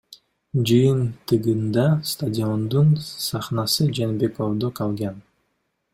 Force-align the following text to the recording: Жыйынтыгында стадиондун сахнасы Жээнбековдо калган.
Жыйынтыгында 0.69 1.83
стадиондун 2.13 2.89
сахнасы 3.11 3.87
Жээнбековдо 3.99 4.75
калган. 4.81 5.25